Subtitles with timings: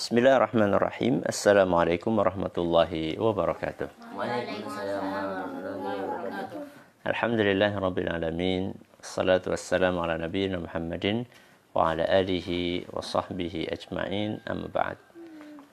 [0.00, 1.20] Bismillahirrahmanirrahim.
[1.28, 4.16] Assalamualaikum warahmatullahi wabarakatuh.
[4.16, 6.60] Waalaikumsalam warahmatullahi wabarakatuh.
[7.04, 11.28] Alhamdulillah Rabbil Alamin Assalatu wassalamu ala nabiyyina Muhammadin
[11.76, 14.96] Wa ala alihi wa sahbihi ajma'in Amma ba'd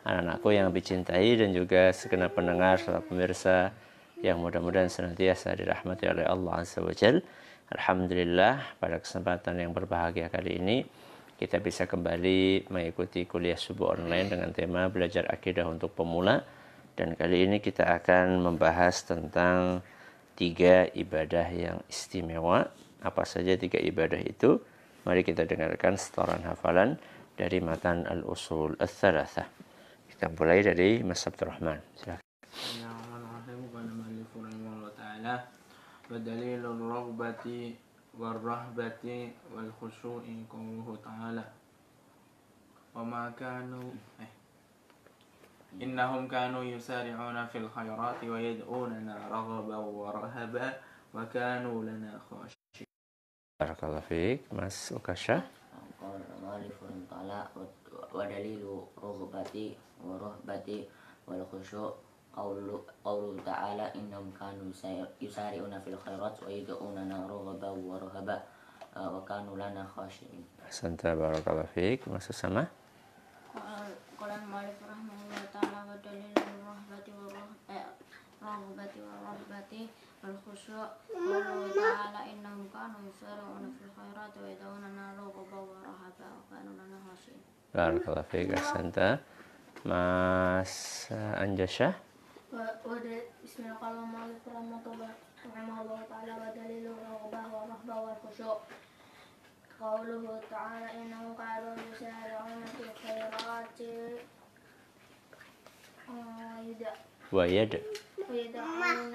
[0.04, 3.72] Anak-anakku yang dicintai dan juga segenap pendengar serta pemirsa
[4.20, 7.24] Yang mudah-mudahan senantiasa dirahmati oleh Allah Azza wa Jal
[7.72, 10.84] Alhamdulillah pada kesempatan yang berbahagia kali ini
[11.38, 16.42] kita bisa kembali mengikuti kuliah subuh online dengan tema belajar akidah untuk pemula.
[16.98, 19.86] Dan kali ini kita akan membahas tentang
[20.34, 22.66] tiga ibadah yang istimewa.
[23.06, 24.58] Apa saja tiga ibadah itu?
[25.06, 26.98] Mari kita dengarkan setoran hafalan
[27.38, 29.46] dari matan al-usul al-Thalatha.
[30.10, 31.78] kita mulai dari Mas Abdul Rahman.
[31.94, 32.26] Silakan.
[38.20, 41.46] والرهبة والخشوع قوله تعالى.
[42.96, 43.90] وما كانوا
[45.82, 50.68] إنهم كانوا يسارعون في الخيرات ويدعوننا رغبا ورهبا
[51.14, 52.88] وكانوا لنا خاشعين.
[53.58, 55.42] Barakallahu fiik, Mas Ukasha.
[56.02, 56.78] قال المؤلف
[57.10, 57.42] تعالى
[58.14, 58.64] ودليل
[59.04, 59.68] رغبتي
[60.06, 60.80] ورهبتي
[61.28, 61.94] والخشوع
[62.37, 64.73] قول قوله تعالى إنهم كانوا
[65.21, 68.37] يسارعون في الخيرات ويدعوننا رغبا ورهبا
[68.97, 70.45] وكانوا لنا خاشعين.
[70.65, 72.73] Ahsanta barakallahu fiik, Mas Usama.
[74.23, 79.73] قال المؤلف رحمه الله تعالى ودليل الرهبة والرغبة والرهبة
[80.25, 87.45] والخشوع قوله تعالى إنهم كانوا يسارعون في الخيرات ويدعوننا رغبا ورهبا وكانوا لنا خاشعين.
[87.77, 89.21] Barakallahu fiik, Ahsanta.
[89.85, 92.06] Mas Anjasha.
[93.45, 95.11] بسم الله قال المؤلف رحمه الله
[95.57, 98.57] رحمه الله تعالى ودليل الرغبة والرهبة والخشوع
[99.81, 103.79] قوله تعالى إنهم كانوا يسارعون في الخيرات
[106.13, 106.87] ويد
[108.31, 109.15] ويدعون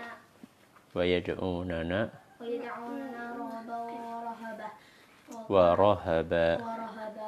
[0.95, 2.09] ويدعوننا
[2.41, 4.69] ويدعوننا رغبا ورهبا
[6.63, 7.20] ورهبا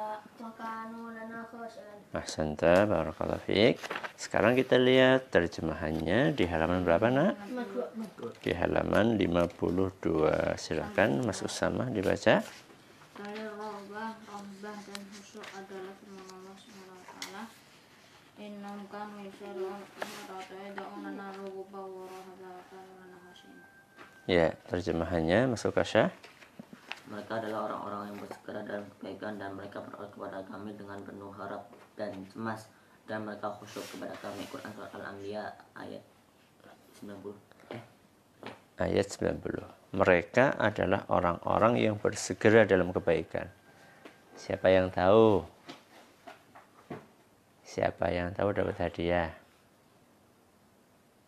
[2.13, 3.81] Ahsanta, barakallahu fiik.
[4.13, 7.33] Sekarang kita lihat terjemahannya di halaman berapa, Nak?
[8.45, 10.53] Di halaman 52.
[10.55, 12.45] Silakan Mas Usama dibaca.
[23.25, 23.59] Khashiyin.
[24.27, 26.11] Ya, terjemahannya Mas Ukasha.
[27.05, 31.69] Mereka adalah orang-orang yang bersegera dalam kebaikan dan mereka berdoa kepada kami dengan penuh harap
[31.93, 32.65] dan cemas
[33.05, 34.41] dan mereka khusyuk kepada kami.
[34.49, 35.45] Quran surat Al-Anbiya
[35.77, 36.01] ayat
[36.97, 37.37] 90.
[37.69, 37.83] Eh,
[38.81, 39.61] Ayat 90.
[39.95, 43.53] Mereka adalah orang-orang yang bersegera dalam kebaikan.
[44.35, 45.45] Siapa yang tahu?
[47.63, 49.31] Siapa yang tahu dapat hadiah?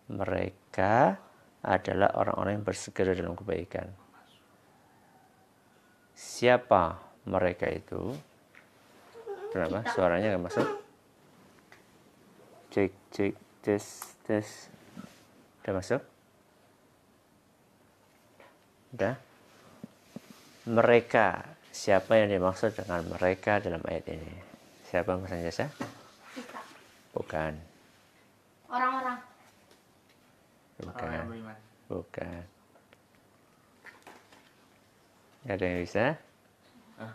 [0.09, 1.21] Mereka
[1.63, 4.06] adalah orang-orang yang bersegera dalam kebaikan.
[6.17, 6.97] Siapa
[7.29, 8.09] mereka itu?
[9.53, 9.85] Kenapa?
[9.93, 10.67] Suaranya nggak masuk?
[12.73, 13.85] Cek, cek, tes,
[14.25, 14.47] tes.
[15.61, 16.01] Udah masuk?
[18.97, 19.13] Udah?
[20.65, 21.53] Mereka.
[21.69, 24.33] Siapa yang dimaksud dengan mereka dalam ayat ini?
[24.89, 25.69] Siapa Mas Anjasa?
[26.33, 26.59] Kita
[27.13, 27.53] Bukan.
[28.73, 29.21] orang-orang
[30.81, 31.21] Bukan.
[31.29, 32.56] beriman Bukan.
[35.47, 36.05] Ada yang bisa?
[36.97, 37.13] Hah?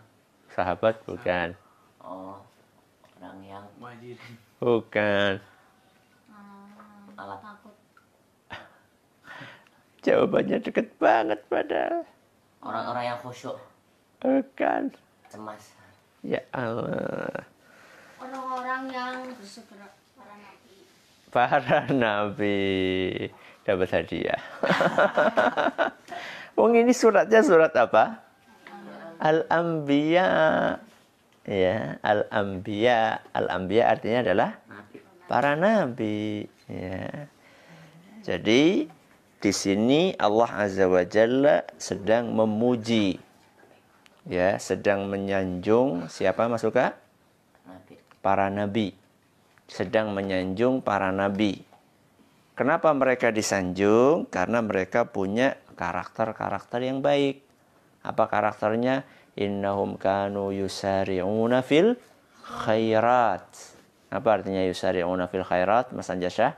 [0.49, 1.53] Sahabat bukan.
[2.01, 2.35] oh
[3.17, 4.17] orang yang wajib
[4.59, 5.39] Bukan.
[6.27, 7.75] hmm, alat takut
[10.05, 12.03] Jawabannya deket banget pada.
[12.59, 13.55] orang-orang yang khusyuk
[14.19, 14.91] Bukan.
[15.29, 15.71] cemas
[16.21, 17.43] Ya Allah.
[18.17, 20.75] orang-orang yang bersegera para nabi
[21.29, 22.59] Para nabi
[23.63, 24.41] dapat hadiah.
[26.53, 28.21] Wong ini suratnya surat apa?
[29.17, 30.27] Al-Anbiya.
[31.43, 33.25] Ya, Al-Anbiya.
[33.33, 34.49] Al-Anbiya artinya adalah
[35.25, 36.45] para nabi.
[36.69, 37.27] Ya.
[38.23, 38.87] Jadi
[39.43, 43.19] di sini Allah Azza wa Jalla sedang memuji
[44.29, 46.95] ya, sedang menyanjung siapa masuka?
[47.67, 48.95] nabi Para nabi.
[49.67, 51.63] Sedang menyanjung para nabi.
[52.53, 54.29] Kenapa mereka disanjung?
[54.29, 57.43] Karena mereka punya karakter-karakter yang baik.
[58.05, 59.03] Apa karakternya?
[59.33, 61.97] Innahum kanu yusari'una fil
[62.45, 63.45] khairat.
[64.13, 66.53] Apa artinya yusari'una fil khairat, Mas Anjasya?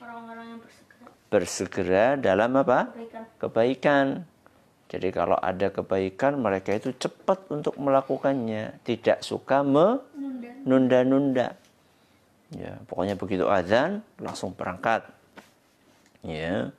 [0.00, 2.90] orang-orang yang bersegera Bersegera dalam apa?
[2.90, 4.06] kebaikan Kebaikan.
[4.90, 11.54] Jadi kalau ada kebaikan mereka itu cepat untuk melakukannya, tidak suka menunda-nunda.
[12.50, 15.06] Ya, pokoknya begitu azan langsung berangkat.
[16.26, 16.74] Ya,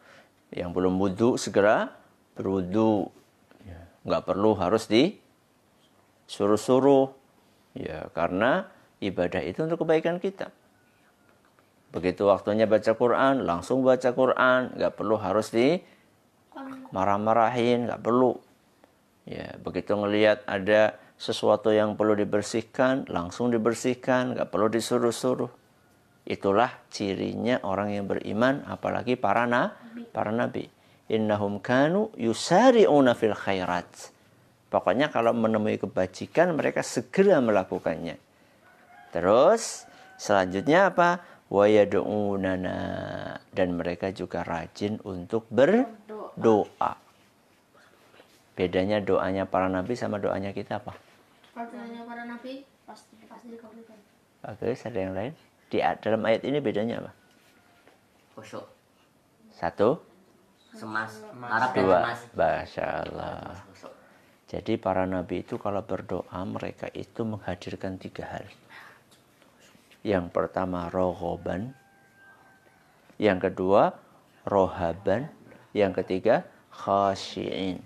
[0.52, 1.92] yang belum wudhu segera
[2.36, 3.08] berwudhu.
[3.64, 5.18] Ya, nggak perlu harus di
[6.28, 7.12] suruh-suruh.
[7.76, 8.68] Ya, karena
[9.00, 10.52] ibadah itu untuk kebaikan kita.
[11.92, 15.80] Begitu waktunya baca Quran, langsung baca Quran, nggak perlu harus di
[16.92, 18.36] marah-marahin, nggak perlu.
[19.28, 25.52] Ya, begitu ngelihat ada sesuatu yang perlu dibersihkan, langsung dibersihkan, nggak perlu disuruh-suruh.
[26.26, 29.76] Itulah cirinya orang yang beriman, apalagi para na,
[30.12, 30.68] para nabi.
[31.12, 34.16] Innahum kanu yusari'una fil khairat.
[34.72, 38.16] Pokoknya kalau menemui kebajikan mereka segera melakukannya.
[39.12, 39.84] Terus
[40.16, 41.20] selanjutnya apa?
[41.52, 42.80] Wa yad'unana
[43.52, 46.96] dan mereka juga rajin untuk berdoa.
[48.56, 50.96] Bedanya doanya para nabi sama doanya kita apa?
[51.52, 54.00] Doanya para nabi pasti pasti dikabulkan.
[54.40, 55.36] Bagus, ada yang lain?
[55.68, 57.12] Di dalam ayat ini bedanya apa?
[58.40, 58.81] Khusyuk.
[59.56, 60.12] Satu,
[60.72, 61.20] Semas.
[61.20, 62.00] Dan dua.
[62.00, 62.20] semas.
[62.32, 63.60] Masya Allah.
[63.68, 63.94] Khusyuk.
[64.52, 68.46] Jadi para nabi itu kalau berdoa mereka itu menghadirkan tiga hal.
[70.04, 71.72] Yang pertama rohoban,
[73.16, 73.96] yang kedua
[74.44, 75.32] rohaban,
[75.72, 77.80] yang ketiga khasyiin.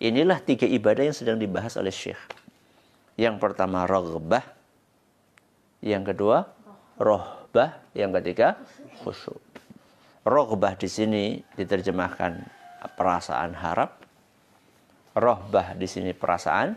[0.00, 2.20] Inilah tiga ibadah yang sedang dibahas oleh Syekh.
[3.20, 4.44] Yang pertama rogbah,
[5.84, 6.48] yang kedua
[6.96, 8.56] rohbah, yang ketiga
[9.04, 9.49] khusyuk.
[10.20, 12.32] Rogbah di sini diterjemahkan
[12.92, 14.04] perasaan harap,
[15.16, 16.76] rohbah di sini perasaan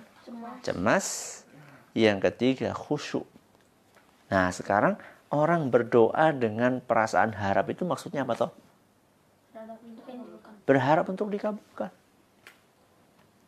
[0.64, 1.44] cemas,
[1.92, 3.28] yang ketiga khusyuk.
[4.32, 4.96] Nah sekarang
[5.30, 8.52] orang berdoa dengan perasaan harap itu maksudnya apa toh?
[10.64, 11.92] Berharap untuk dikabulkan.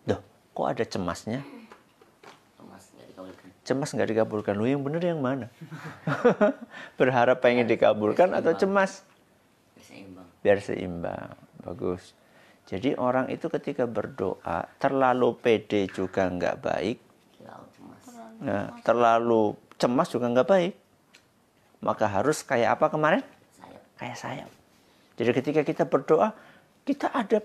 [0.04, 0.20] Duh,
[0.52, 1.40] kok ada cemasnya?
[3.66, 4.54] Cemas nggak dikabulkan.
[4.54, 5.50] Lu yang bener yang mana?
[7.00, 9.02] Berharap pengen dikabulkan atau cemas?
[10.46, 11.34] Biar seimbang.
[11.66, 12.14] Bagus.
[12.70, 16.98] Jadi orang itu ketika berdoa terlalu pede juga nggak baik,
[17.42, 18.02] Terlalu cemas.
[18.42, 19.42] nah, terlalu
[19.82, 20.74] cemas juga nggak baik.
[21.82, 23.22] Maka harus kayak apa kemarin?
[23.58, 23.82] Sayap.
[23.98, 24.50] Kayak sayap.
[25.18, 26.34] Jadi ketika kita berdoa,
[26.86, 27.42] kita ada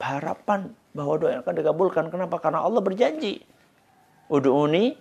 [0.00, 2.08] harapan bahwa doa akan dikabulkan.
[2.08, 2.40] Kenapa?
[2.40, 3.44] Karena Allah berjanji.
[4.32, 4.96] Udu'uni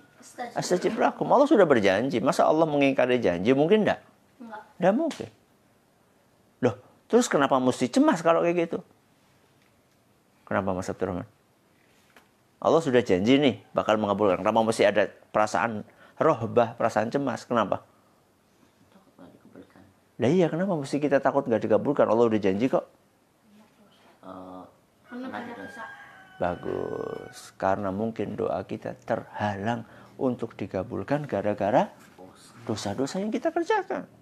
[0.55, 1.27] astajib lakum.
[1.31, 2.19] Allah sudah berjanji.
[2.19, 3.51] Masa Allah mengingkari janji?
[3.55, 3.99] Mungkin enggak?
[4.39, 4.61] Enggak.
[4.79, 5.29] Enggak mungkin.
[7.09, 8.79] Terus kenapa mesti cemas kalau kayak gitu?
[10.45, 11.25] Kenapa Mas Abdurrahman?
[12.59, 14.45] Allah sudah janji nih bakal mengabulkan.
[14.45, 15.81] Kenapa mesti ada perasaan
[16.21, 17.49] rohbah, perasaan cemas?
[17.49, 17.81] Kenapa?
[20.19, 22.03] Lah iya, kenapa mesti kita takut nggak dikabulkan?
[22.03, 22.83] Allah udah janji kok.
[24.27, 24.63] Eh,
[25.07, 25.83] Karena banyak dosa.
[26.35, 27.37] Bagus.
[27.55, 29.87] Karena mungkin doa kita terhalang
[30.19, 31.87] untuk dikabulkan gara-gara
[32.67, 34.18] dosa-dosa yang kita kerjakan.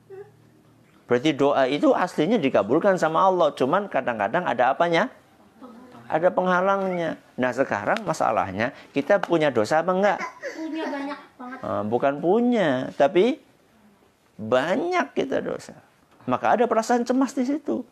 [1.08, 3.56] Berarti doa itu aslinya dikabulkan sama Allah.
[3.56, 5.08] Cuman kadang-kadang ada apanya?
[6.08, 7.20] Ada penghalangnya.
[7.40, 10.20] Nah sekarang masalahnya kita punya dosa apa enggak?
[10.56, 11.60] Punya banyak banget.
[11.64, 13.40] Eh, bukan punya, tapi
[14.36, 15.76] banyak kita dosa.
[16.28, 17.88] Maka ada perasaan cemas di situ.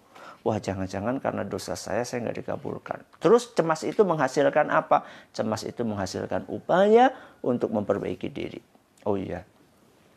[0.45, 3.01] Wah jangan-jangan karena dosa saya saya nggak dikabulkan.
[3.17, 5.01] Terus cemas itu menghasilkan apa?
[5.33, 7.09] Cemas itu menghasilkan upaya
[7.41, 8.61] untuk memperbaiki diri.
[9.09, 9.41] Oh iya,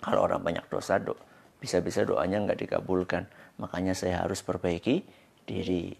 [0.04, 1.16] kalau orang banyak dosa do,
[1.58, 3.26] bisa-bisa doanya nggak dikabulkan.
[3.58, 5.02] Makanya saya harus perbaiki
[5.46, 5.94] diri.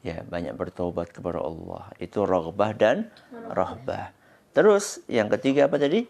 [0.00, 1.92] Ya banyak bertobat kepada Allah.
[2.00, 3.12] Itu rogbah dan
[3.52, 4.14] rohbah.
[4.56, 6.06] Terus yang ketiga apa tadi?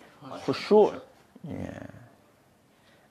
[0.47, 0.97] Khusyuk.
[1.45, 1.81] Ya.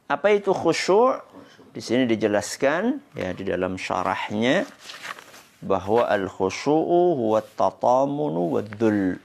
[0.10, 1.22] Apa itu khusyuk?
[1.69, 4.65] Di sini dijelaskan ya di dalam syarahnya
[5.62, 9.22] bahwa al khusyu'u huwa tatamunu wadzul.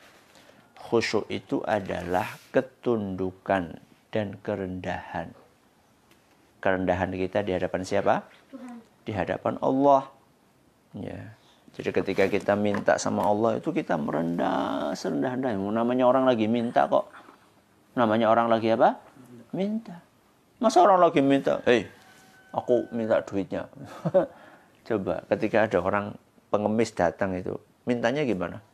[0.77, 3.81] Khusyuk itu adalah ketundukan
[4.13, 5.44] dan kerendahan.
[6.65, 8.25] Kerendahan kita di hadapan siapa?
[9.05, 10.09] Di hadapan Allah.
[10.97, 11.37] Ya.
[11.77, 15.61] Jadi ketika kita minta sama Allah itu kita merendah serendah-rendahnya.
[15.61, 17.13] Namanya orang lagi minta kok.
[17.93, 18.97] Namanya orang lagi apa?
[19.53, 20.01] Minta.
[20.63, 21.85] Masa orang lagi minta, hei,
[22.55, 23.69] aku minta duitnya.
[24.89, 26.17] Coba ketika ada orang
[26.49, 28.65] pengemis datang itu, mintanya gimana?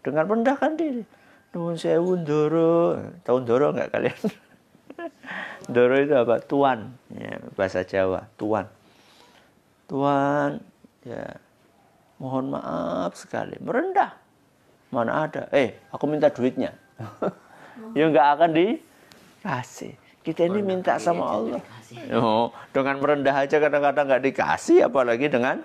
[0.00, 1.04] Dengan rendahkan diri.
[1.52, 2.96] Nuhun sewu ndoro.
[3.26, 4.18] Tahu ndoro nggak kalian?
[5.70, 6.40] ndoro itu apa?
[6.44, 6.94] Tuan.
[7.12, 8.66] Ya, bahasa Jawa, tuan.
[9.90, 10.60] Tuan,
[11.04, 11.38] ya
[12.18, 13.58] mohon maaf sekali.
[13.60, 14.16] Merendah.
[14.94, 15.50] Mana ada?
[15.50, 16.72] Eh, aku minta duitnya.
[17.98, 19.92] ya nggak akan dikasih.
[20.24, 21.60] Kita ini minta sama Allah.
[22.16, 25.60] Oh, dengan merendah aja kadang-kadang nggak dikasih, apalagi dengan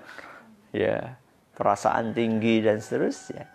[0.68, 1.16] ya
[1.56, 3.48] perasaan tinggi dan seterusnya.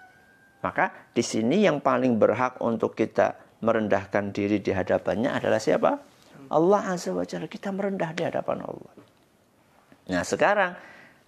[0.66, 5.98] Maka di sini yang paling berhak untuk kita merendahkan diri di hadapannya adalah siapa?
[6.54, 7.50] Allah Azza wa Jalla.
[7.50, 8.94] Kita merendah di hadapan Allah.
[10.06, 10.78] Nah sekarang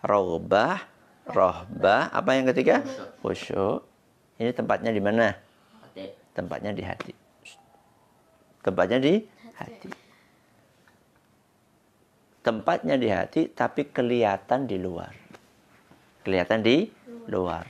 [0.05, 0.85] rohbah,
[1.25, 2.85] rohbah, apa yang ketiga?
[3.25, 3.81] Khusyuk.
[4.37, 5.33] Ini tempatnya di mana?
[6.37, 7.13] Tempatnya di hati.
[8.61, 9.17] Tempatnya di
[9.57, 9.89] hati.
[12.45, 15.11] Tempatnya di hati, tapi kelihatan di luar.
[16.21, 16.85] Kelihatan di
[17.27, 17.65] luar.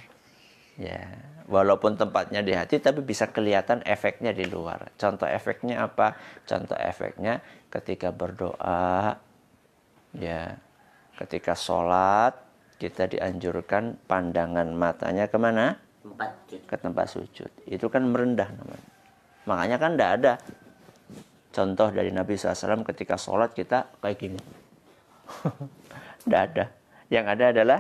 [0.76, 1.08] Ya,
[1.48, 4.92] walaupun tempatnya di hati, tapi bisa kelihatan efeknya di luar.
[5.00, 6.14] Contoh efeknya apa?
[6.44, 7.40] Contoh efeknya
[7.72, 9.16] ketika berdoa,
[10.16, 10.56] ya,
[11.18, 12.36] ketika sholat,
[12.78, 15.80] kita dianjurkan pandangan matanya ke mana?
[16.08, 17.52] empat sujud ke tempat sujud.
[17.68, 18.88] Itu kan merendah namanya.
[19.48, 20.34] Makanya kan tidak ada
[21.52, 24.42] contoh dari Nabi SAW ketika sholat kita kayak gini.
[26.24, 26.66] Tidak ada.
[27.08, 27.80] Yang ada adalah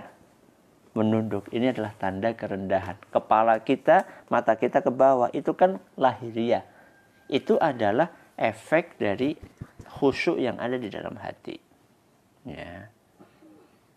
[0.97, 1.45] menunduk.
[1.53, 2.97] Ini adalah tanda kerendahan.
[3.13, 5.29] Kepala kita, mata kita ke bawah.
[5.29, 6.65] Itu kan lahiriah.
[7.29, 9.37] Itu adalah efek dari
[9.85, 11.55] khusyuk yang ada di dalam hati.
[12.49, 12.89] Ya.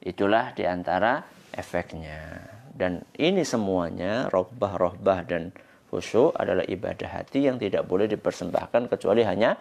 [0.04, 1.24] Itulah di antara
[1.56, 2.44] efeknya.
[2.70, 5.52] Dan ini semuanya rohbah-rohbah dan
[5.88, 9.56] khusyuk adalah ibadah hati yang tidak boleh dipersembahkan kecuali hanya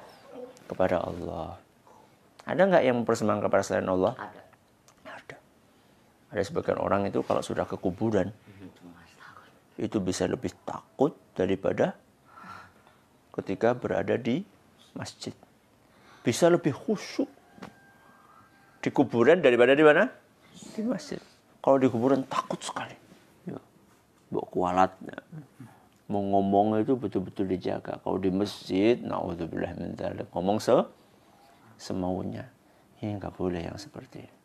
[0.69, 1.57] kepada Allah.
[2.45, 4.13] Ada nggak yang mempersembahkan kepada selain Allah?
[4.17, 4.48] ada.
[6.29, 8.29] Ada sebagian orang itu kalau sudah ke kuburan
[9.79, 11.95] itu bisa lebih takut daripada
[13.33, 14.43] ketika berada di
[14.93, 15.31] masjid.
[16.21, 17.31] Bisa lebih khusyuk
[18.83, 20.11] di kuburan daripada di mana?
[20.75, 21.17] Di masjid.
[21.63, 22.95] Kalau di kuburan takut sekali.
[23.47, 23.59] Ya.
[24.29, 24.91] Bawa kualat.
[26.11, 28.01] Mau ngomong itu betul-betul dijaga.
[28.03, 29.95] Kalau di masjid, naudzubillah min.
[30.35, 30.75] Ngomong se
[31.79, 32.51] semaunya.
[32.99, 34.38] Ini nggak boleh yang seperti ini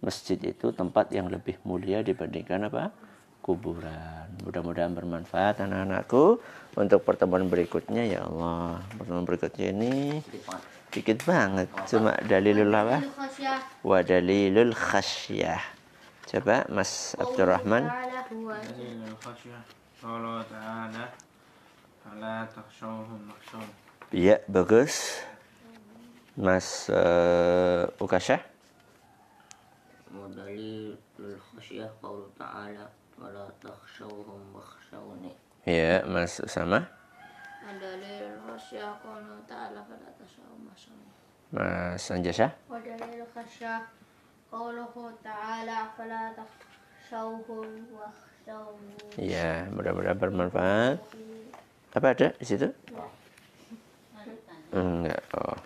[0.00, 2.92] masjid itu tempat yang lebih mulia dibandingkan apa?
[3.40, 4.28] kuburan.
[4.44, 6.38] Mudah-mudahan bermanfaat anak-anakku
[6.76, 8.84] untuk pertemuan berikutnya ya Allah.
[8.94, 10.20] Pertemuan berikutnya ini
[10.92, 11.72] dikit banget.
[11.88, 13.00] Cuma dalilul apa?
[13.80, 15.60] Wa dalilul khasyah.
[16.30, 17.90] Coba Mas Abdurrahman.
[24.14, 25.18] Iya, bagus.
[26.38, 28.42] Mas uh, Ukasha
[31.60, 32.88] khasyah qaulu ta'ala
[33.20, 35.28] wala takhshawhum wakhshawni.
[35.68, 36.88] Ya, Mas sama.
[37.76, 41.12] Dalil khasyah qaulu ta'ala fala takhshawhum wakhshawni.
[41.52, 42.48] Mas Anjasya.
[42.64, 43.84] Wa dalil khasyah
[44.48, 48.96] qauluhu ta'ala fala takhshawhum wakhshawni.
[49.20, 50.96] Ya, mudah-mudahan bermanfaat.
[51.92, 52.72] Apa ada di situ?
[52.88, 53.12] Enggak.
[54.72, 55.20] Enggak.
[55.36, 55.59] Oh.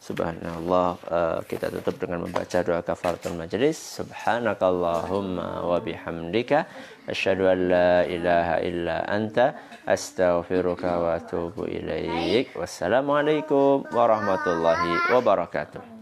[0.00, 0.96] Subhanallah.
[1.04, 3.76] Eh, kita tutup dengan membaca doa kafaratul majlis.
[4.00, 6.64] Subhanakallahumma wa bihamdika
[7.04, 12.56] asyhadu an la ilaha illa anta astaghfiruka wa atubu ilaik.
[12.56, 15.99] Wassalamualaikum warahmatullahi wabarakatuh.